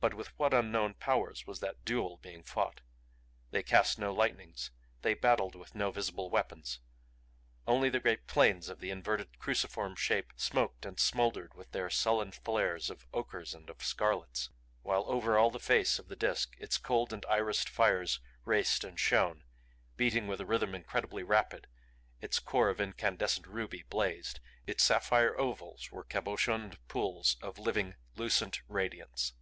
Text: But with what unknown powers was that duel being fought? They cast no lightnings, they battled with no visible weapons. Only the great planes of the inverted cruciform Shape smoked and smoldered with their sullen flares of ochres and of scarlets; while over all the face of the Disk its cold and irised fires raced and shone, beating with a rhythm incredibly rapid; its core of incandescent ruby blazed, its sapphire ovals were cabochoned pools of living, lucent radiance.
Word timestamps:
But 0.00 0.14
with 0.14 0.28
what 0.38 0.54
unknown 0.54 0.94
powers 0.94 1.44
was 1.44 1.58
that 1.58 1.84
duel 1.84 2.18
being 2.18 2.44
fought? 2.44 2.82
They 3.50 3.64
cast 3.64 3.98
no 3.98 4.14
lightnings, 4.14 4.70
they 5.02 5.14
battled 5.14 5.56
with 5.56 5.74
no 5.74 5.90
visible 5.90 6.30
weapons. 6.30 6.78
Only 7.66 7.90
the 7.90 7.98
great 7.98 8.28
planes 8.28 8.68
of 8.68 8.78
the 8.78 8.90
inverted 8.90 9.40
cruciform 9.40 9.96
Shape 9.96 10.32
smoked 10.36 10.86
and 10.86 11.00
smoldered 11.00 11.54
with 11.54 11.72
their 11.72 11.90
sullen 11.90 12.30
flares 12.30 12.90
of 12.90 13.08
ochres 13.12 13.52
and 13.54 13.68
of 13.68 13.82
scarlets; 13.82 14.50
while 14.82 15.02
over 15.08 15.36
all 15.36 15.50
the 15.50 15.58
face 15.58 15.98
of 15.98 16.06
the 16.06 16.14
Disk 16.14 16.54
its 16.58 16.78
cold 16.78 17.12
and 17.12 17.24
irised 17.26 17.68
fires 17.68 18.20
raced 18.44 18.84
and 18.84 19.00
shone, 19.00 19.42
beating 19.96 20.28
with 20.28 20.40
a 20.40 20.46
rhythm 20.46 20.76
incredibly 20.76 21.24
rapid; 21.24 21.66
its 22.20 22.38
core 22.38 22.68
of 22.70 22.80
incandescent 22.80 23.48
ruby 23.48 23.82
blazed, 23.90 24.38
its 24.64 24.84
sapphire 24.84 25.36
ovals 25.36 25.90
were 25.90 26.04
cabochoned 26.04 26.78
pools 26.86 27.36
of 27.42 27.58
living, 27.58 27.96
lucent 28.14 28.62
radiance. 28.68 29.32